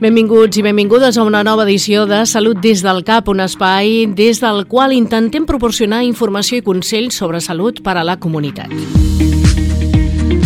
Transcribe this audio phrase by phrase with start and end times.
[0.00, 4.40] Benvinguts i benvingudes a una nova edició de Salut des del CAP, un espai des
[4.40, 8.72] del qual intentem proporcionar informació i consells sobre salut per a la comunitat.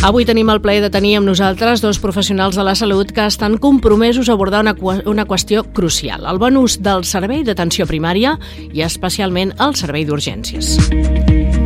[0.05, 3.57] Avui tenim el plaer de tenir amb nosaltres dos professionals de la salut que estan
[3.57, 4.75] compromesos a abordar una,
[5.07, 8.37] una qüestió crucial, el bon ús del servei d'atenció primària
[8.71, 11.64] i especialment el servei d'urgències.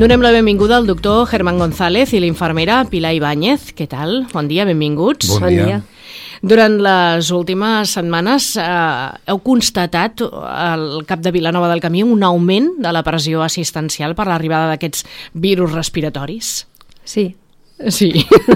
[0.00, 3.74] Donem la benvinguda al doctor Germán González i l'infermera Pilar Ibáñez.
[3.76, 4.22] Què tal?
[4.32, 5.28] Bon dia, benvinguts.
[5.28, 5.50] Bon dia.
[5.50, 5.80] Bon dia.
[6.40, 8.68] Durant les últimes setmanes eh,
[9.28, 14.24] heu constatat al cap de Vilanova del Camí un augment de la pressió assistencial per
[14.30, 15.04] l'arribada d'aquests
[15.36, 16.48] virus respiratoris?
[17.04, 17.26] Sí.
[17.92, 18.08] Sí.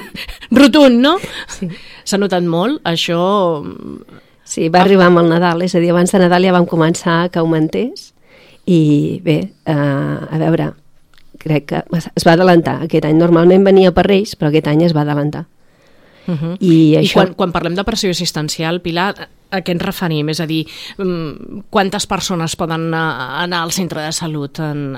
[0.61, 1.19] Rotund, no?
[1.59, 1.69] Sí.
[2.09, 3.19] S'ha notat molt, això...
[4.48, 7.27] Sí, va arribar amb el Nadal, és a dir, abans de Nadal ja vam començar
[7.29, 8.15] que augmentés
[8.65, 9.37] i bé,
[9.69, 10.70] eh, a veure,
[11.45, 13.19] crec que es va adelantar aquest any.
[13.21, 15.47] Normalment venia per Reis, però aquest any es va adelantar.
[16.27, 16.56] Uh -huh.
[16.61, 17.20] I, I això...
[17.20, 20.28] quan, quan parlem de pressió assistencial, Pilar, a què ens referim?
[20.28, 20.67] És a dir,
[20.98, 24.97] mm, quantes persones poden anar al centre de salut en,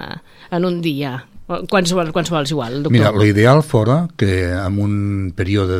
[0.51, 1.27] en un dia?
[1.47, 2.93] Quants, quants vols igual, doctor?
[2.93, 5.79] Mira, l'ideal fora que en un període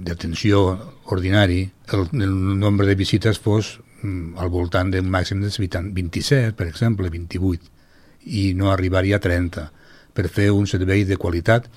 [0.00, 6.54] d'atenció ordinari el, el nombre de visites fos mm, al voltant d'un màxim de 27,
[6.56, 7.68] per exemple, 28,
[8.26, 9.70] i no arribaria a 30
[10.14, 11.68] per fer un servei de qualitat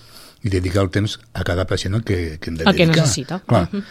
[0.44, 2.96] i dedicar el temps a cada pacient el que, que hem de el dedicar.
[2.96, 3.40] que necessita.
[3.48, 3.84] Clar, uh -huh.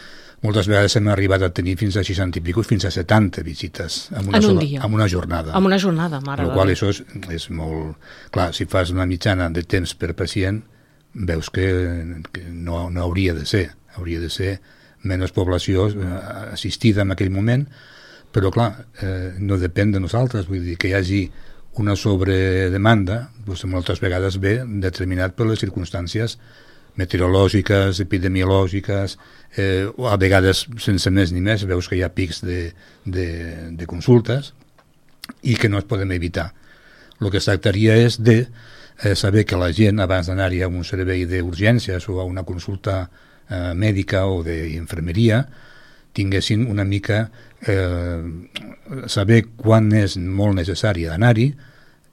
[0.42, 4.10] moltes vegades hem arribat a tenir fins a 60 i pico, fins a 70 visites
[4.10, 4.80] en una, en un sola, dia.
[4.84, 5.56] en una jornada.
[5.56, 7.96] En una jornada, mare Per qual això és, és molt...
[8.30, 10.62] Clar, si fas una mitjana de temps per pacient,
[11.14, 13.70] veus que, que no, no hauria de ser.
[13.94, 14.60] Hauria de ser
[15.02, 16.20] menys població eh,
[16.52, 17.66] assistida en aquell moment,
[18.32, 21.22] però clar, eh, no depèn de nosaltres, vull dir que hi hagi
[21.80, 26.36] una sobredemanda doncs moltes vegades ve determinat per les circumstàncies
[27.00, 29.16] meteorològiques, epidemiològiques,
[29.56, 32.58] eh, o a vegades sense més ni més veus que hi ha pics de,
[33.04, 33.28] de,
[33.72, 34.52] de consultes
[35.42, 36.50] i que no es poden evitar.
[37.20, 40.84] El que es tractaria és de eh, saber que la gent, abans d'anar-hi a un
[40.84, 45.46] servei d'urgències o a una consulta eh, mèdica o d'infermeria,
[46.12, 47.26] tinguessin una mica
[47.66, 48.22] eh,
[49.08, 51.52] saber quan és molt necessari anar-hi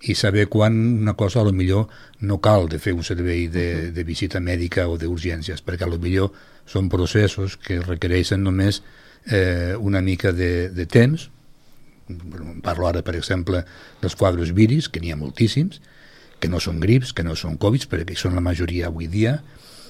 [0.08, 1.90] i saber quan una cosa a lo millor
[2.24, 6.00] no cal de fer un servei de, de visita mèdica o d'urgències, perquè a lo
[6.00, 6.32] millor
[6.70, 8.82] són processos que requereixen només
[9.26, 11.28] eh, una mica de, de temps.
[12.64, 13.66] Parlo ara, per exemple,
[14.02, 15.82] dels quadres viris, que n'hi ha moltíssims,
[16.40, 19.42] que no són grips, que no són Covid, perquè són la majoria avui dia,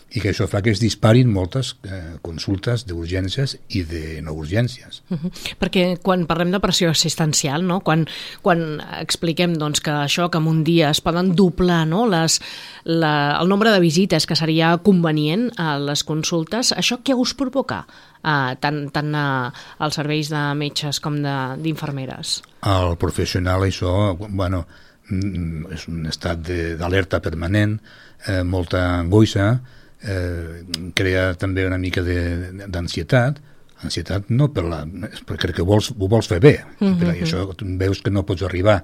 [0.10, 5.04] i que això fa que es disparin moltes eh, consultes d'urgències i de no urgències.
[5.10, 5.32] Uh -huh.
[5.60, 7.82] Perquè quan parlem de pressió assistencial, no?
[7.82, 8.08] quan,
[8.42, 12.08] quan expliquem doncs, que això, que en un dia es poden doblar no?
[12.08, 12.42] Les,
[12.84, 17.86] la, el nombre de visites que seria convenient a les consultes, això què us provoca?
[18.20, 21.22] Uh, tant, tant uh, als serveis de metges com
[21.64, 22.42] d'infermeres?
[22.62, 24.66] Al professional això, bueno,
[25.10, 26.42] mm, és un estat
[26.80, 27.80] d'alerta permanent,
[28.28, 29.62] eh, molta angoixa,
[30.04, 30.64] eh,
[30.96, 33.42] crea també una mica d'ansietat,
[33.84, 34.84] ansietat no per la,
[35.28, 36.98] perquè vols, ho vols fer bé, mm -hmm.
[37.00, 38.84] però això veus que no pots arribar,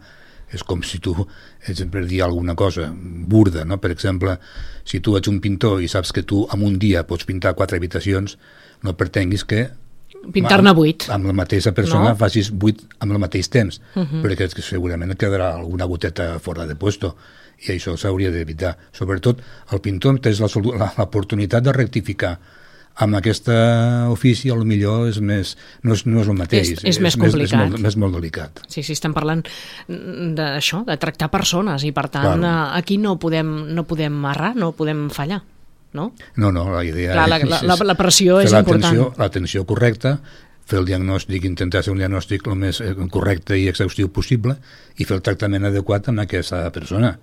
[0.51, 1.15] és com si tu
[1.67, 3.79] ets per dir alguna cosa burda, no?
[3.81, 4.37] per exemple,
[4.83, 7.77] si tu ets un pintor i saps que tu en un dia pots pintar quatre
[7.77, 8.37] habitacions,
[8.83, 9.69] no pretenguis que
[10.33, 11.07] pintar-ne vuit.
[11.09, 12.15] Amb la mateixa persona no?
[12.15, 14.21] facis vuit amb el mateix temps, uh -huh.
[14.21, 17.15] perquè segurament quedarà alguna goteta fora de puesto
[17.63, 18.75] i això s'hauria d'evitar.
[18.95, 22.35] Sobretot, el pintor té l'oportunitat de rectificar
[23.03, 26.77] amb aquesta ofici a lo millor és més, no és, no és el mateix és,
[26.79, 29.43] és, és més complicat és, molt, és molt delicat sí, sí, estem parlant
[29.89, 32.45] d'això, de tractar persones i per tant claro.
[32.47, 35.41] Eh, aquí no podem, no podem errar, no podem fallar
[35.95, 36.13] no?
[36.39, 38.97] No, no, la idea Clar, la, la, la, la pressió és important.
[39.19, 40.17] L'atenció correcta,
[40.67, 44.57] fer el diagnòstic, intentar fer un diagnòstic el més eh, correcte i exhaustiu possible
[44.97, 47.15] i fer el tractament adequat amb aquesta persona.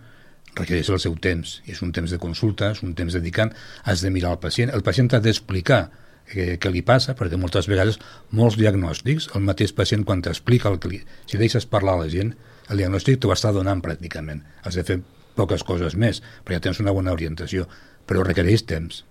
[0.59, 3.53] Requereix el seu temps, és un temps de consulta, és un temps dedicant,
[3.85, 5.87] has de mirar el pacient, el pacient ha d'explicar
[6.29, 7.99] què, què li passa, perquè moltes vegades
[8.31, 11.01] molts diagnòstics, el mateix pacient quan t'explica el que li...
[11.27, 12.35] Si deixes parlar a la gent,
[12.69, 14.45] el diagnòstic t'ho està donant pràcticament.
[14.63, 15.01] Has de fer
[15.37, 17.67] poques coses més, però ja tens una bona orientació
[18.07, 19.05] però requereix temps.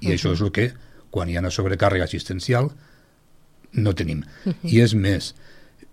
[0.00, 0.14] I uh -huh.
[0.14, 0.72] això és el que,
[1.10, 2.70] quan hi ha una sobrecàrrega assistencial,
[3.72, 4.24] no tenim.
[4.44, 4.72] Uh -huh.
[4.72, 5.34] I és més,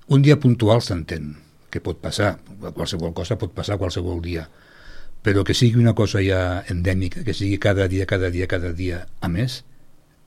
[0.08, 1.38] un dia puntual s'entén,
[1.70, 2.40] que pot passar,
[2.74, 4.50] qualsevol cosa pot passar qualsevol dia,
[5.24, 9.06] però que sigui una cosa ja endèmica, que sigui cada dia, cada dia, cada dia,
[9.24, 9.62] a més,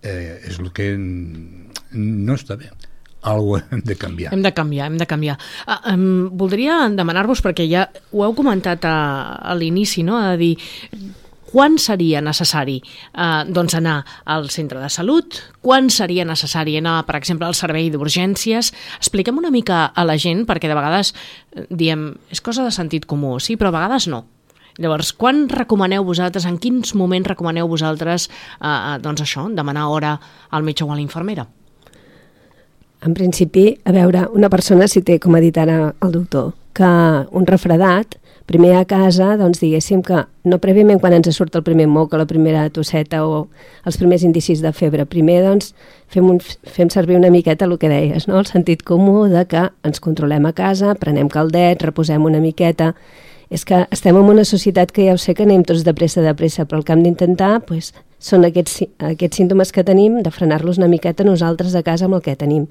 [0.02, 2.72] eh, és el que no està bé.
[3.26, 4.32] alguna hem de canviar.
[4.32, 5.36] Hem de canviar, hem de canviar.
[5.66, 8.96] Uh, um, voldria demanar-vos, perquè ja ho heu comentat a,
[9.42, 10.16] a l'inici, no?
[10.16, 10.54] a dir,
[11.46, 17.16] quan seria necessari eh, doncs anar al centre de salut, quan seria necessari anar, per
[17.16, 18.72] exemple, al servei d'urgències.
[18.98, 23.06] Expliquem una mica a la gent, perquè de vegades eh, diem, és cosa de sentit
[23.08, 24.24] comú, sí, però a vegades no.
[24.78, 28.28] Llavors, quan recomaneu vosaltres, en quins moments recomaneu vosaltres,
[28.60, 30.18] eh, eh doncs això, demanar hora
[30.50, 31.46] al metge o a l'infermera?
[33.02, 36.86] En principi, a veure, una persona si té, com ha dit ara el doctor, que
[37.30, 41.88] un refredat, primer a casa, doncs diguéssim que no prèviament quan ens surt el primer
[41.90, 43.48] moc o la primera tosseta o
[43.84, 45.72] els primers indicis de febre, primer doncs
[46.06, 48.38] fem, un, fem servir una miqueta el que deies, no?
[48.38, 52.94] el sentit comú de que ens controlem a casa, prenem caldet, reposem una miqueta,
[53.50, 56.22] és que estem en una societat que ja ho sé que anem tots de pressa
[56.24, 58.82] de pressa, però el que hem d'intentar pues, són aquests,
[59.12, 62.66] aquests símptomes que tenim, de frenar-los una miqueta nosaltres a casa amb el que tenim.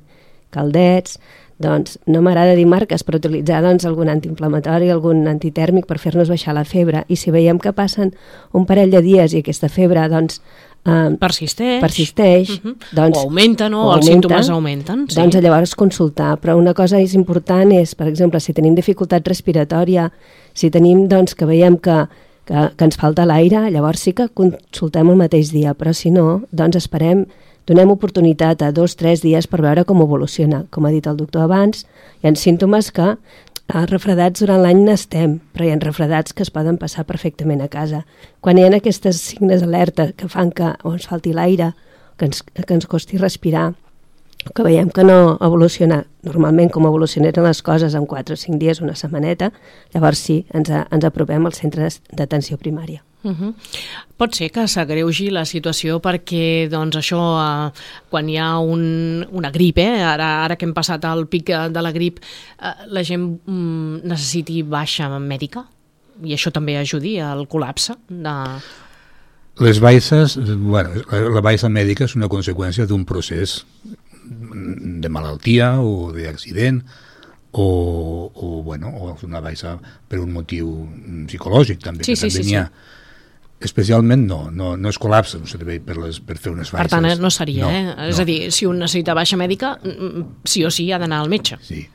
[0.52, 1.20] Caldets,
[1.62, 6.56] doncs no m'agrada dir marques, però utilitzar doncs, algun antiinflamatori, algun antitèrmic per fer-nos baixar
[6.58, 7.06] la febre.
[7.08, 8.12] I si veiem que passen
[8.52, 10.42] un parell de dies i aquesta febre doncs,
[10.86, 12.76] eh, persisteix, persisteix uh -huh.
[12.92, 13.86] doncs, o augmenten, no?
[13.86, 15.06] o, o els símptomes augmenten.
[15.10, 15.16] Sí.
[15.16, 16.38] Doncs llavors consultar.
[16.40, 20.12] Però una cosa és important és, per exemple, si tenim dificultat respiratòria,
[20.54, 22.08] si tenim, doncs, que veiem que,
[22.46, 26.44] que, que ens falta l'aire, llavors sí que consultem el mateix dia, però si no,
[26.52, 27.26] doncs esperem
[27.66, 30.66] donem oportunitat a dos, tres dies per veure com evoluciona.
[30.70, 31.86] Com ha dit el doctor abans,
[32.22, 33.16] hi ha símptomes que
[33.68, 38.06] refredats durant l'any n'estem, però hi ha refredats que es poden passar perfectament a casa.
[38.42, 41.74] Quan hi ha aquestes signes alerta que fan que o ens falti l'aire,
[42.18, 43.74] que ens, que ens costi respirar,
[44.54, 48.82] que veiem que no evoluciona normalment com evolucionen les coses en 4 o 5 dies,
[48.82, 49.52] una setmaneta,
[49.94, 53.02] llavors sí, ens, ens apropem al centre d'atenció primària.
[53.26, 53.54] Uh -huh.
[54.18, 57.72] Pot ser que s'agreugi la situació perquè doncs, això, eh,
[58.10, 61.82] quan hi ha un, una grip, eh, ara, ara que hem passat al pic de
[61.82, 62.20] la grip,
[62.62, 65.66] eh, la gent mm, necessiti baixa mèdica
[66.24, 68.36] i això també ajudi al col·lapse de...
[69.60, 70.90] Les baixes, bueno,
[71.34, 73.66] la baixa mèdica és una conseqüència d'un procés
[74.26, 76.84] de malaltia o d'accident
[77.52, 79.80] o, o, bueno, o una baixa
[80.10, 80.88] per un motiu
[81.26, 82.66] psicològic també, sí, que sí, també sí, n'hi ha.
[82.66, 82.94] Sí
[83.64, 86.92] especialment no, no, no es col·lapsa un servei per, les, per fer unes baixes.
[86.92, 87.84] Per tant, no seria, no, eh?
[87.88, 88.08] No.
[88.12, 91.22] És a dir, si un necessita baixa mèdica, mm, mm, sí o sí ha d'anar
[91.24, 91.60] al metge.
[91.64, 91.86] Sí.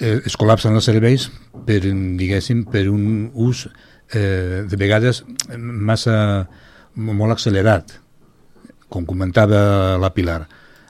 [0.00, 1.28] Eh, es col·lapsen els serveis
[1.66, 5.22] per, diguéssim, per un ús eh, de vegades
[5.56, 6.16] massa
[6.96, 7.94] molt accelerat,
[8.90, 10.42] com comentava la Pilar.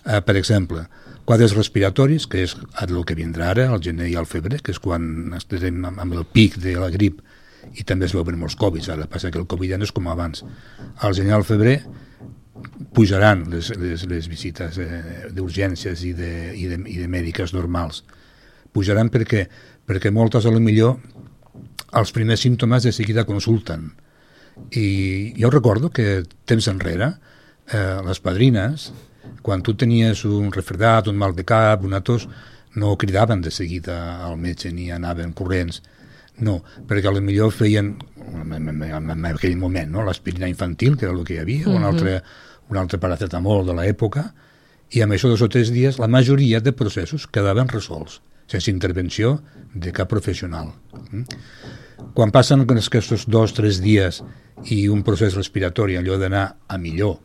[0.06, 0.86] Eh, per exemple,
[1.28, 2.56] quadres respiratoris, que és
[2.86, 6.24] el que vindrà ara, el gener i el febrer, que és quan estarem amb el
[6.24, 7.20] pic de la grip
[7.74, 10.08] i també es veuen molts Covid, ara passa que el Covid ja no és com
[10.10, 10.44] abans.
[11.06, 11.80] Al gener al febrer
[12.94, 18.02] pujaran les, les, les visites eh, d'urgències i, de, i, de, i de mèdiques normals.
[18.74, 19.46] Pujaran perquè,
[19.86, 20.98] perquè moltes a lo millor
[21.98, 23.90] els primers símptomes de seguida consulten.
[24.76, 27.14] I jo recordo que temps enrere
[27.72, 28.90] eh, les padrines,
[29.42, 32.28] quan tu tenies un refredat, un mal de cap, una tos,
[32.74, 35.80] no cridaven de seguida al metge ni anaven corrents
[36.40, 40.04] no, perquè millor feien, en aquell moment, no?
[40.04, 41.76] l'aspirina infantil, que era el que hi havia, uh -huh.
[41.76, 42.22] un, altre,
[42.68, 44.32] un altre paracetamol de l'època,
[44.90, 49.42] i amb això dos o tres dies la majoria de processos quedaven resolts, sense intervenció
[49.74, 50.72] de cap professional.
[51.10, 51.22] Mm?
[52.14, 54.22] Quan passen aquests dos o tres dies
[54.66, 57.20] i un procés respiratori, allò d'anar a millor,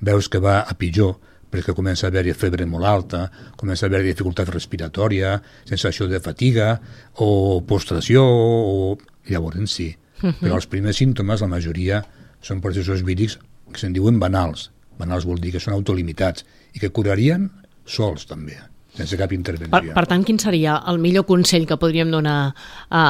[0.00, 1.18] veus que va a pitjor,
[1.50, 3.24] perquè comença a haver-hi febre molt alta,
[3.58, 5.36] comença a haver dificultat respiratòria,
[5.68, 6.72] sensació de fatiga
[7.18, 8.98] o postració, o...
[9.28, 9.96] llavors sí.
[10.22, 10.40] Uh -huh.
[10.40, 12.04] Però els primers símptomes, la majoria,
[12.40, 13.38] són processos vírics
[13.72, 14.70] que se'n diuen banals.
[14.98, 17.50] Banals vol dir que són autolimitats i que curarien
[17.84, 18.58] sols també
[18.96, 19.70] sense cap intervenció.
[19.70, 22.52] Per, per tant, quin seria el millor consell que podríem donar
[22.90, 23.02] a,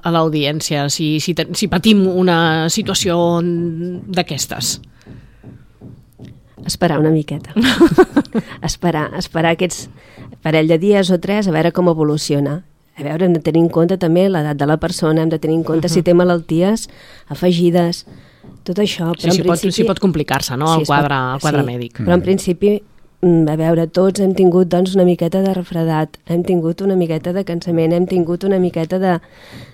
[0.00, 4.78] a l'audiència si, si, si patim una situació d'aquestes?
[6.66, 7.52] Esperar una miqueta.
[8.62, 9.88] esperar, esperar aquests
[10.42, 12.62] parell de dies o tres a veure com evoluciona.
[12.94, 15.56] A veure, hem de tenir en compte també l'edat de la persona, hem de tenir
[15.58, 15.94] en compte uh -huh.
[15.94, 16.88] si té malalties
[17.28, 18.06] afegides,
[18.64, 19.10] tot això.
[19.12, 19.48] Però sí, principi...
[19.48, 21.34] pot, sí pot complicar-se, no?, sí, el quadre, pot...
[21.34, 22.00] el quadre sí, mèdic.
[22.00, 22.82] Però en principi
[23.20, 27.32] mm, a veure, tots hem tingut doncs, una miqueta de refredat, hem tingut una miqueta
[27.32, 29.18] de cansament, hem tingut una miqueta de,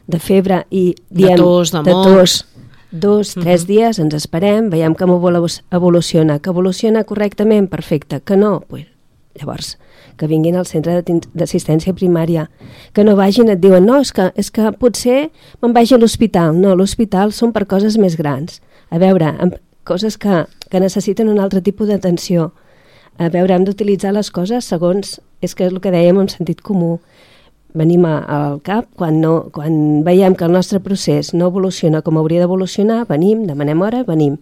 [0.07, 2.47] de febre i diem, de tos, de, de tos,
[2.91, 3.69] dos, tres uh -huh.
[3.69, 5.11] dies, ens esperem, veiem com
[5.71, 6.39] evoluciona.
[6.39, 7.69] Que evoluciona correctament?
[7.71, 8.21] Perfecte.
[8.21, 8.61] Que no?
[8.69, 8.87] Pues,
[9.35, 9.79] llavors,
[10.17, 11.03] que vinguin al centre
[11.35, 12.51] d'assistència primària.
[12.93, 15.31] Que no vagin, et diuen, no, és que, és que potser
[15.63, 16.61] me'n vagi a l'hospital.
[16.61, 18.61] No, l'hospital són per coses més grans.
[18.91, 19.55] A veure, amb
[19.85, 22.53] coses que, que necessiten un altre tipus d'atenció.
[23.19, 26.61] A veure, hem d'utilitzar les coses segons, és que és el que dèiem en sentit
[26.61, 26.99] comú.
[27.75, 32.43] Venim al cap, quan, no, quan veiem que el nostre procés no evoluciona com hauria
[32.43, 34.39] d'evolucionar, venim, demanem hora, venim.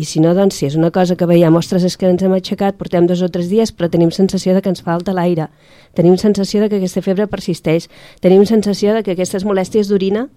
[0.00, 2.32] I si no, doncs, si és una cosa que veiem, ostres, és que ens hem
[2.32, 5.50] aixecat, portem dos o tres dies, però tenim sensació de que ens falta l'aire,
[5.98, 7.90] tenim sensació de que aquesta febre persisteix,
[8.24, 10.28] tenim sensació de que aquestes molèsties d'orina,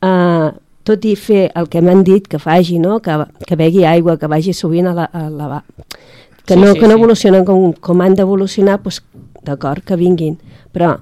[0.00, 0.48] eh,
[0.88, 3.00] tot i fer el que m'han dit que faci, no?
[3.04, 5.64] que, que begui aigua, que vagi sovint a la, a la
[6.46, 6.98] que Sí, no, sí, que no sí.
[6.98, 9.02] evolucionen com, com han d'evolucionar, doncs,
[9.46, 10.38] d'acord, que vinguin.
[10.74, 10.96] Però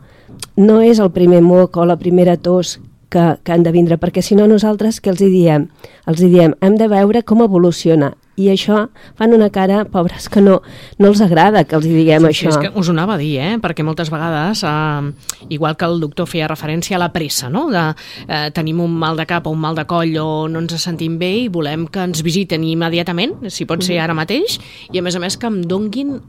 [0.57, 4.23] no és el primer moc o la primera tos que, que han de vindre, perquè
[4.23, 5.69] si no nosaltres què els hi diem?
[6.09, 8.15] Els hi diem, hem de veure com evoluciona.
[8.39, 8.85] I això
[9.19, 10.61] fan una cara, pobres, que no,
[11.01, 12.53] no els agrada que els hi diguem Sí, això.
[12.53, 13.57] és que us ho anava a dir, eh?
[13.59, 17.67] perquè moltes vegades, eh, igual que el doctor feia referència a la pressa, no?
[17.73, 17.83] de,
[18.29, 21.19] eh, tenim un mal de cap o un mal de coll o no ens sentim
[21.19, 24.61] bé i volem que ens visiten immediatament, si pot ser ara mateix,
[24.93, 26.21] i a més a més que em donguin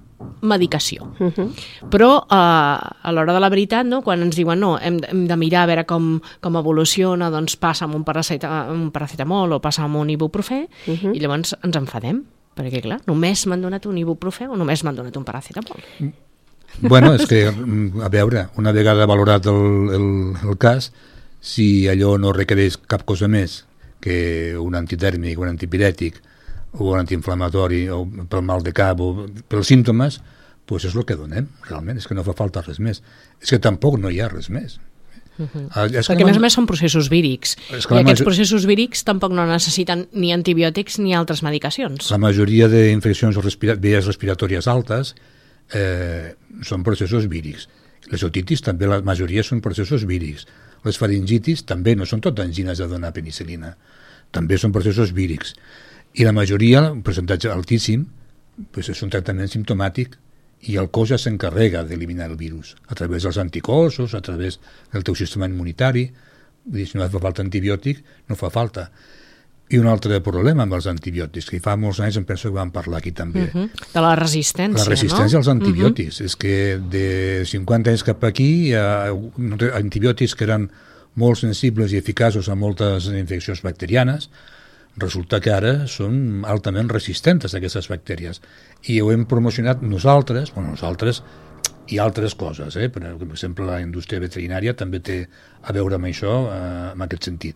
[0.41, 1.11] medicació.
[1.19, 1.49] Uh -huh.
[1.89, 2.35] Però eh,
[3.01, 5.65] a l'hora de la veritat, no, quan ens diuen no, hem, hem de mirar a
[5.65, 10.09] veure com, com evoluciona, doncs passa amb un, paraceta, un paracetamol o passa amb un
[10.09, 11.15] ibuprofè, Uh -huh.
[11.15, 12.23] i llavors ens enfadem,
[12.55, 15.79] perquè clar, només m'han donat un ibuprofè o només m'han donat un paracetamol.
[16.81, 20.91] Bueno, és que, mm, a veure, una vegada valorat el, el, el cas,
[21.39, 23.65] si allò no requereix cap cosa més
[23.99, 26.21] que un antitèrmic, un antipirètic
[26.73, 30.19] o un antiinflamatori o pel mal de cap o pels símptomes,
[30.69, 33.01] doncs és el que donem, realment, és que no fa falta res més.
[33.41, 34.77] És que tampoc no hi ha res més.
[35.39, 35.85] Uh -huh.
[35.95, 38.65] és que Perquè a més a més són processos vírics És i aquests major- processos
[38.65, 42.11] vírics tampoc no necessiten ni antibiòtics ni altres medicacions.
[42.11, 45.15] La majoria d'infeccions respira vies respiratòries altes
[45.73, 47.69] eh, són processos vírics.
[48.11, 50.45] Les otitis també, la majoria són processos vírics.
[50.83, 53.75] Les faringitis també no són tot angines de donar penicilina.
[54.31, 55.55] També són processos vírics.
[56.13, 58.07] I la majoria, un percentatge altíssim,
[58.73, 60.17] pues és un tractament simptomàtic
[60.67, 64.59] i el cos ja s'encarrega d'eliminar el virus a través dels anticossos, a través
[64.91, 66.09] del teu sistema immunitari.
[66.65, 68.89] Vull dir, si no fa falta antibiòtic, no fa falta.
[69.69, 72.71] I un altre problema amb els antibiòtics, que fa molts anys em penso que vam
[72.73, 73.45] parlar aquí també.
[73.53, 73.69] Uh -huh.
[73.93, 75.39] De la resistència, La resistència no?
[75.39, 76.19] als antibiòtics.
[76.19, 76.25] Uh -huh.
[76.25, 79.13] És que de 50 anys cap aquí hi ha
[79.73, 80.69] antibiòtics que eren
[81.15, 84.29] molt sensibles i eficaços a moltes infeccions bacterianes,
[84.97, 88.41] resulta que ara són altament resistents a aquestes bactèries.
[88.87, 91.23] I ho hem promocionat nosaltres, bueno, nosaltres
[91.89, 92.89] i altres coses, eh?
[92.89, 95.21] per exemple la indústria veterinària també té
[95.63, 97.55] a veure amb això, eh, en aquest sentit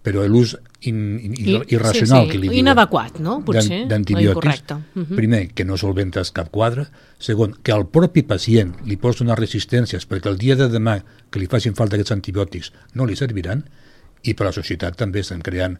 [0.00, 0.54] però l'ús
[0.88, 3.40] in, in, I- irracional sí, sí, que li diuen inadequat, no?
[3.44, 4.76] Potser, d'antibiòtics incorrecte.
[4.94, 5.16] Mhm.
[5.16, 6.86] primer, que no solventes cap quadre
[7.18, 11.38] segon, que al propi pacient li pots donar resistències perquè el dia de demà que
[11.38, 13.64] li facin falta aquests antibiòtics no li serviran
[14.22, 15.78] i per la societat també estan creant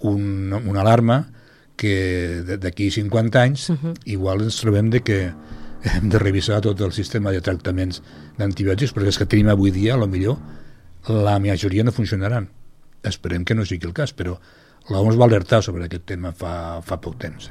[0.00, 1.26] un, una alarma
[1.76, 3.94] que d'aquí 50 anys uh -huh.
[4.04, 5.32] igual ens trobem de que
[5.82, 8.02] hem de revisar tot el sistema de tractaments
[8.38, 10.38] d'antibiòtics perquè els que tenim avui dia, a lo millor
[11.08, 12.48] la majoria no funcionaran.
[13.02, 14.38] Esperem que no sigui el cas però
[14.88, 17.50] l'OMS va alertar sobre aquest tema fa, fa poc temps.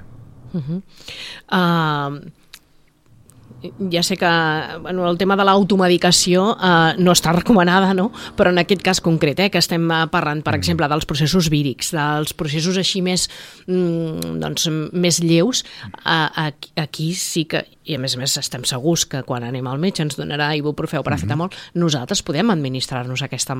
[0.55, 2.21] Uh,
[3.91, 4.31] ja sé que
[4.81, 8.09] bueno, el tema de l'automedicació uh, no està recomanada, no?
[8.37, 11.91] però en aquest cas concret, eh, que estem eh, parlant, per exemple, dels processos vírics,
[11.95, 13.27] dels processos així més,
[13.67, 15.63] mm, doncs, més lleus,
[16.05, 19.77] aquí, aquí sí que, i a més a més estem segurs que quan anem al
[19.81, 23.53] metge ens donarà ibuprofè o paracetamol, nosaltres podem administrar-nos aquesta,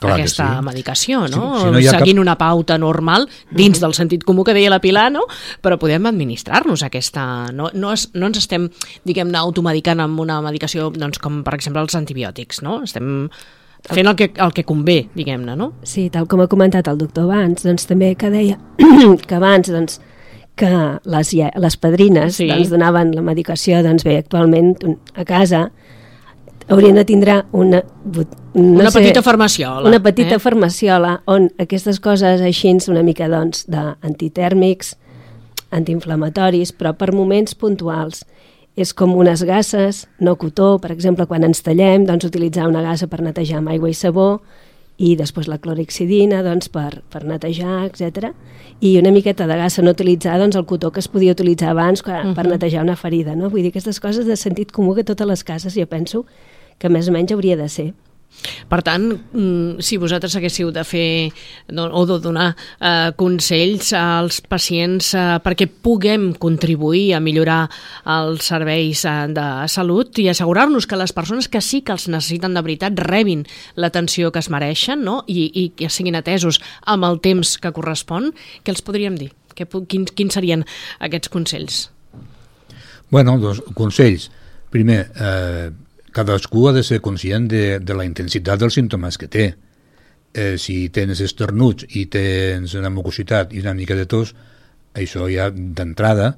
[0.00, 0.64] Clar que aquesta sí.
[0.64, 1.42] medicació, no?
[1.58, 4.70] Si- si no ha cap- Seguint una pauta normal, dins del sentit comú que deia
[4.70, 5.26] la Pilar, no?
[5.62, 7.26] però podem administrar-nos aquesta...
[7.52, 8.70] No, no, es, no ens estem,
[9.04, 12.82] diguem-ne, automedicant amb una medicació doncs, com, per exemple, els antibiòtics, no?
[12.86, 13.28] Estem
[13.86, 15.72] fent el que, el que convé, diguem-ne, no?
[15.86, 18.56] Sí, tal com ha comentat el doctor abans, doncs també que deia
[19.28, 20.00] que abans doncs,
[20.56, 20.70] que
[21.04, 22.48] les, les padrines Sí.
[22.48, 24.74] doncs, donaven la medicació, doncs bé, actualment
[25.14, 25.70] a casa
[26.68, 27.82] haurien de tindre una,
[28.54, 29.86] no Una sé, petita farmaciola.
[29.88, 30.38] una petita eh?
[30.42, 34.96] farmaciola on aquestes coses així una mica doncs, d'antitèrmics,
[35.70, 38.24] antiinflamatoris, però per moments puntuals.
[38.76, 43.06] És com unes gasses, no cotó, per exemple, quan ens tallem, doncs utilitzar una gassa
[43.08, 44.42] per netejar amb aigua i sabó,
[44.96, 48.32] i després la clorixidina doncs, per, per netejar, etc.
[48.80, 52.02] I una miqueta de gassa no utilitzar doncs, el cotó que es podia utilitzar abans
[52.02, 52.34] uh -huh.
[52.34, 53.36] per netejar una ferida.
[53.36, 53.50] No?
[53.50, 56.24] Vull dir, aquestes coses de sentit comú que totes les cases jo penso
[56.78, 57.94] que més o menys hauria de ser.
[58.68, 61.32] Per tant, mm, si vosaltres haguéssiu de fer
[61.72, 62.48] o de donar
[62.80, 67.64] eh, consells als pacients eh, perquè puguem contribuir a millorar
[68.04, 72.54] els serveis eh, de salut i assegurar-nos que les persones que sí que els necessiten
[72.54, 75.22] de veritat rebin l'atenció que es mereixen no?
[75.26, 79.32] I, i que siguin atesos amb el temps que correspon, què els podríem dir?
[79.56, 80.66] Que, quins, quins serien
[81.00, 81.86] aquests consells?
[83.10, 84.28] Bueno, doncs, consells.
[84.74, 85.70] Primer, eh,
[86.16, 89.46] cadascú ha de ser conscient de, de la intensitat dels símptomes que té.
[90.32, 94.32] Eh, si tens esternuts i tens una mucositat i una mica de tos,
[94.96, 96.34] això ja d'entrada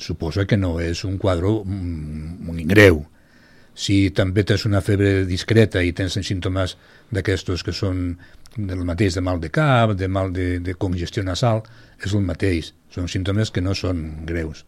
[0.00, 3.04] suposa que no és un quadre molt greu.
[3.74, 6.76] Si també tens una febre discreta i tens símptomes
[7.14, 8.18] d'aquestos que són
[8.56, 11.62] del mateix de mal de cap, de mal de, de congestió nasal,
[12.02, 12.74] és el mateix.
[12.90, 14.64] Són símptomes que no són greus.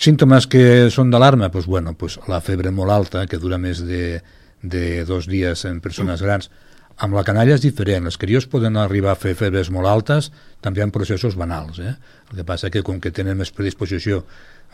[0.00, 4.20] Símptomes que són d'alarma, doncs, bueno, doncs la febre molt alta, que dura més de,
[4.62, 6.50] de dos dies en persones grans.
[7.00, 8.04] Amb la canalla és diferent.
[8.04, 10.28] Els crios poden arribar a fer febres molt altes
[10.60, 11.80] també en processos banals.
[11.80, 11.94] Eh?
[12.30, 14.24] El que passa que com que tenen més predisposició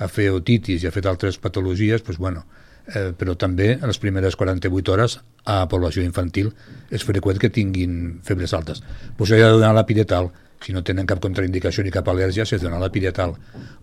[0.02, 2.42] a fer otitis i a fer altres patologies, doncs, bueno,
[2.90, 6.50] eh, però també a les primeres 48 hores a població infantil
[6.90, 8.82] és freqüent que tinguin febres altes.
[9.14, 10.32] Doncs s'ha de donar la piretal,
[10.62, 13.34] si no tenen cap contraindicació ni cap al·lèrgia, de donar la piretal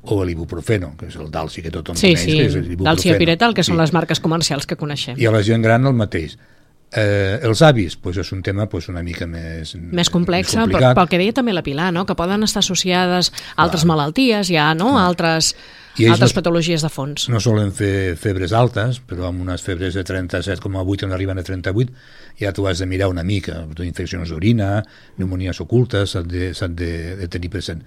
[0.03, 2.37] o l'ibuprofeno, que és el dalsi que tothom sí, coneix, sí.
[2.37, 2.89] que és l'ibuprofeno.
[2.89, 3.71] Dalsi i piretal, que sí.
[3.71, 5.19] són les marques comercials que coneixem.
[5.21, 6.37] I a la gent gran el mateix.
[6.93, 9.73] Eh, els avis, pues, és un tema pues, una mica més...
[9.75, 12.05] Més complex, més però, pel que deia també la Pilar, no?
[12.05, 13.95] que poden estar associades a altres Clar.
[13.95, 14.91] malalties, ja, no?
[14.99, 15.55] a altres,
[16.01, 17.27] I altres no- patologies de fons.
[17.29, 21.93] No solen fer febres altes, però amb unes febres de 37,8 on arriben a 38
[22.39, 24.83] ja t'ho has de mirar una mica, infeccions d'orina,
[25.17, 27.83] pneumonies ocultes, s'han de, de, de tenir present.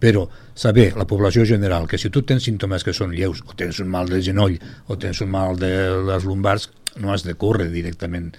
[0.00, 3.78] Però saber, la població general, que si tu tens símptomes que són lleus, o tens
[3.80, 5.70] un mal de genoll, o tens un mal de
[6.04, 6.68] les lumbars,
[7.00, 8.34] no has de córrer directament,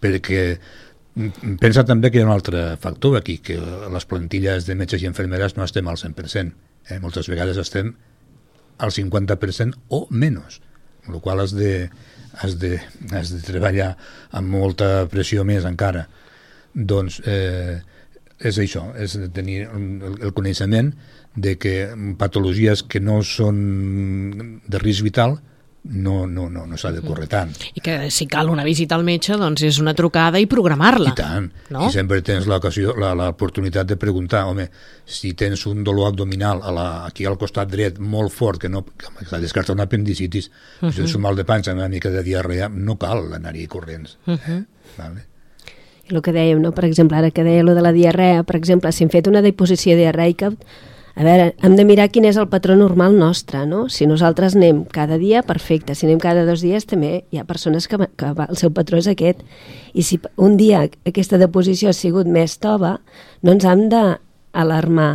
[0.00, 0.44] perquè
[1.14, 5.02] mm, pensa també que hi ha un altre factor aquí, que les plantilles de metges
[5.02, 6.54] i infermeres no estem al 100%.
[6.90, 7.00] Eh?
[7.02, 7.94] Moltes vegades estem
[8.80, 10.60] al 50% o menys,
[11.04, 11.90] amb la qual has de,
[12.40, 12.78] has, de,
[13.12, 13.92] has de treballar
[14.36, 16.06] amb molta pressió més encara.
[16.74, 17.80] Doncs eh,
[18.40, 20.92] és això, és tenir el, el coneixement
[21.36, 21.74] de que
[22.18, 25.38] patologies que no són de risc vital
[25.82, 27.52] no, no, no, no s'ha de córrer tant.
[27.74, 31.14] I que si cal una visita al metge, doncs és una trucada i programar-la.
[31.14, 31.48] I tant.
[31.72, 31.86] No?
[31.86, 34.68] I sempre tens l'oportunitat de preguntar, home,
[35.08, 38.84] si tens un dolor abdominal a la, aquí al costat dret molt fort, que no
[38.84, 40.92] que s'ha descartat un apendicitis, uh -huh.
[40.92, 44.18] si tens un mal de panxa, una mica de diarrea, no cal anar-hi corrents.
[44.26, 44.66] Uh -huh.
[44.98, 45.26] vale?
[46.10, 46.72] I el que dèiem, no?
[46.72, 49.42] per exemple, ara que deia lo de la diarrea, per exemple, si hem fet una
[49.42, 50.52] deposició diarreica,
[51.14, 53.88] a veure, hem de mirar quin és el patró normal nostre, no?
[53.90, 55.96] Si nosaltres anem cada dia, perfecte.
[55.98, 59.08] Si anem cada dos dies, també hi ha persones que, que el seu patró és
[59.10, 59.42] aquest.
[59.92, 62.98] I si un dia aquesta deposició ha sigut més tova,
[63.42, 65.10] no ens hem d'alarmar.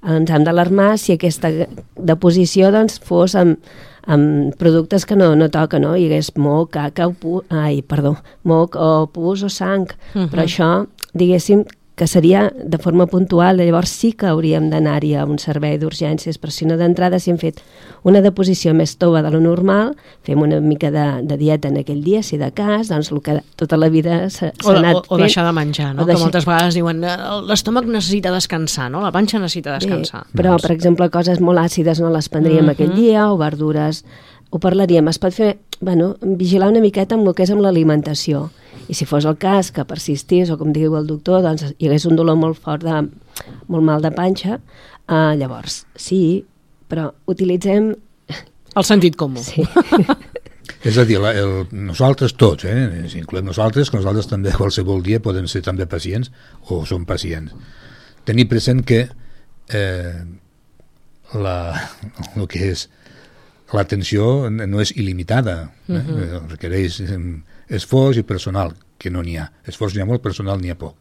[0.00, 1.50] Ens hem d'alarmar si aquesta
[1.96, 3.58] deposició doncs, fos amb,
[4.04, 5.96] amb productes que no, no toca, no?
[5.96, 7.40] Hi hagués moc, caca o pu...
[7.48, 9.88] Ai, perdó, moc o pus o sang.
[10.14, 10.30] Uh -huh.
[10.30, 10.70] Però això,
[11.14, 11.64] diguéssim,
[12.00, 16.48] que seria de forma puntual, llavors sí que hauríem d'anar-hi a un servei d'urgències, però
[16.48, 17.58] si no d'entrada, si hem fet
[18.08, 19.90] una deposició més tova de lo normal,
[20.24, 23.34] fem una mica de, de dieta en aquell dia, si de cas, doncs el que
[23.60, 25.26] tota la vida s'ha O, anat o, o fent.
[25.26, 26.02] deixar de menjar, no?
[26.02, 29.02] O Que deixar- moltes vegades diuen "Eh, l'estómac necessita descansar, no?
[29.04, 30.24] La panxa necessita descansar.
[30.32, 32.70] Bé, però, per exemple, coses molt àcides no les prendríem Mhm.
[32.70, 34.06] aquell dia, o verdures,
[34.50, 35.08] ho parlaríem.
[35.10, 38.48] Es pot fer, bueno, vigilar una miqueta amb el que és amb l'alimentació.
[38.90, 42.06] I si fos el cas que persistís, o com diu el doctor, doncs hi hagués
[42.10, 43.04] un dolor molt fort, de,
[43.70, 46.42] molt mal de panxa, eh, llavors, sí,
[46.90, 47.92] però utilitzem...
[48.70, 49.42] El sentit comú.
[49.42, 49.64] Sí.
[50.86, 55.02] És a dir, la, el, nosaltres tots, eh, si incloem nosaltres, que nosaltres també qualsevol
[55.04, 56.30] dia podem ser també pacients
[56.72, 57.52] o som pacients.
[58.24, 59.02] Tenir present que
[59.76, 60.22] eh,
[61.34, 61.56] la,
[62.36, 62.86] el que és
[63.76, 65.92] l'atenció no és il·limitada, eh?
[65.92, 66.48] Uh -huh.
[66.50, 67.18] requereix eh,
[67.68, 69.50] esforç i personal, que no n'hi ha.
[69.66, 70.96] Esforç n'hi ha molt, personal n'hi ha poc.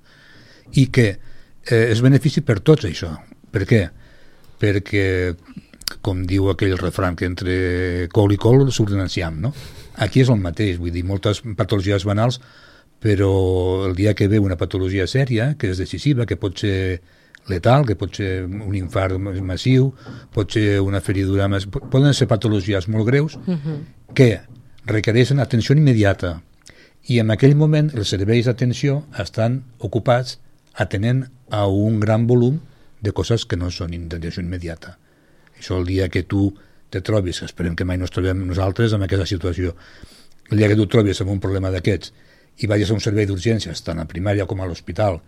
[0.73, 3.11] I que eh, és benefici per tots això.
[3.51, 3.89] Per què?
[4.59, 5.35] Perquè,
[6.01, 9.53] com diu aquell refran, que entre col i col surt un enciam, no?
[9.95, 12.39] Aquí és el mateix, vull dir, moltes patologies banals,
[12.99, 17.01] però el dia que ve una patologia sèria, que és decisiva, que pot ser
[17.49, 19.93] letal, que pot ser un infart massiu,
[20.33, 21.49] pot ser una feridura...
[21.91, 23.79] Poden ser patologies molt greus uh -huh.
[24.13, 24.41] que
[24.85, 26.41] requereixen atenció immediata
[27.07, 30.39] i en aquell moment els serveis d'atenció estan ocupats
[30.73, 32.59] atenent a un gran volum
[33.01, 34.97] de coses que no són d'atenció immediata.
[35.59, 36.53] Això el dia que tu
[36.89, 39.75] te trobis, esperem que mai no ens trobem nosaltres en aquesta situació,
[40.49, 42.13] el dia que tu et trobis amb un problema d'aquests
[42.59, 45.19] i vagis a un servei d'urgències, tant a primària com a l'hospital,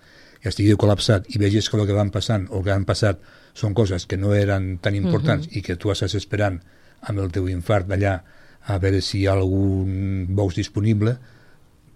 [0.41, 3.21] i estigui col·lapsat i vegis que el que van passant o que han passat
[3.53, 5.57] són coses que no eren tan importants uh -huh.
[5.57, 6.61] i que tu estàs esperant
[7.01, 8.21] amb el teu infart d'allà
[8.67, 11.17] a veure si hi ha algun bous disponible,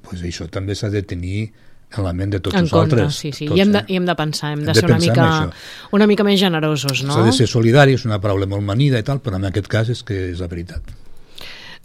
[0.01, 1.51] pues això també s'ha de tenir
[1.95, 3.15] en la ment de tots en compte, nosaltres.
[3.15, 3.45] sí, sí.
[3.45, 3.85] Tots, I, hem de, eh?
[3.87, 5.51] I hem de pensar, hem de, Hem de ser una mica,
[5.91, 7.13] una mica més generosos, no?
[7.13, 9.89] S'ha de ser solidari, és una paraula molt manida i tal, però en aquest cas
[9.89, 11.04] és que és la veritat.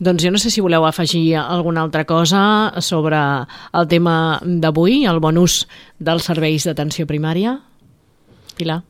[0.00, 3.18] Doncs jo no sé si voleu afegir alguna altra cosa sobre
[3.76, 5.66] el tema d'avui, el bon ús
[6.00, 7.58] dels serveis d'atenció primària.
[8.56, 8.80] Pilar?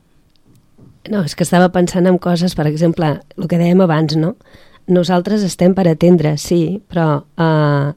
[1.11, 4.35] No, és que estava pensant en coses, per exemple, el que dèiem abans, no?
[4.87, 7.91] Nosaltres estem per atendre, sí, però eh,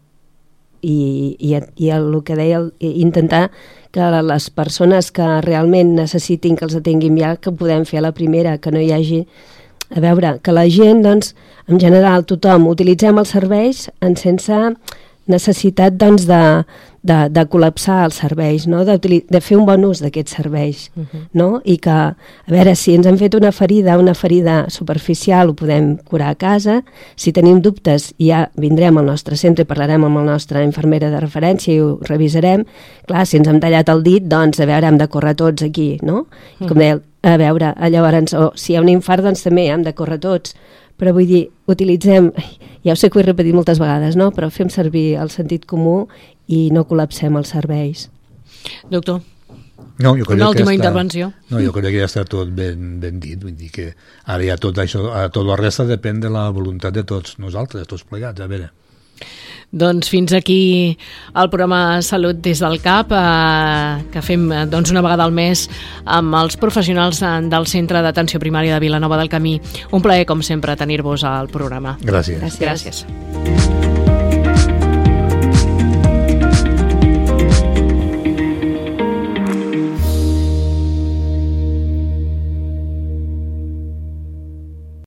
[0.85, 0.98] i,
[1.38, 3.50] i, i el, el que deia, el, intentar
[3.94, 8.16] que les persones que realment necessitin que els atenguin ja, que podem fer a la
[8.16, 9.27] primera, que no hi hagi...
[9.94, 11.35] A veure, que la gent, doncs,
[11.70, 14.74] en general, tothom, utilitzem els serveis en sense
[15.30, 16.42] necessitat doncs, de,
[17.04, 18.83] de, de col·lapsar els serveis, no?
[18.88, 20.88] de, de fer un bon ús d'aquests serveis.
[20.96, 21.22] Uh -huh.
[21.33, 21.61] no?
[21.64, 25.96] I que, a veure, si ens han fet una ferida, una ferida superficial, ho podem
[25.96, 26.83] curar a casa.
[27.16, 31.20] Si tenim dubtes, ja vindrem al nostre centre i parlarem amb la nostra infermera de
[31.20, 32.64] referència i ho revisarem.
[33.07, 35.98] Clar, si ens hem tallat el dit, doncs, a veure, hem de córrer tots aquí,
[36.02, 36.26] no?
[36.61, 39.82] I com deia, a veure, llavors, o si hi ha un infart, doncs també hem
[39.87, 40.54] de córrer tots
[41.00, 42.30] però vull dir, utilitzem,
[42.87, 44.30] ja ho sé que ho he repetit moltes vegades, no?
[44.34, 46.04] però fem servir el sentit comú
[46.46, 48.08] i no col·lapsem els serveis.
[48.92, 49.20] Doctor,
[49.98, 51.32] no, jo crec una última que està, intervenció.
[51.50, 53.90] No, jo crec que ja està tot ben, ben dit, vull dir que
[54.24, 55.02] ara ja tot això,
[55.34, 58.70] tot la resta depèn de la voluntat de tots nosaltres, de tots plegats, a veure.
[59.74, 60.96] Doncs fins aquí
[61.35, 65.66] el programa Salut des del CAP, eh, que fem eh, doncs, una vegada al mes
[66.05, 67.18] amb els professionals
[67.50, 69.57] del Centre d'Atenció Primària de Vilanova del Camí.
[69.90, 71.98] Un plaer, com sempre, tenir-vos al programa.
[72.03, 72.38] Gràcies.
[72.38, 73.05] Gràcies.
[73.05, 73.93] Gràcies.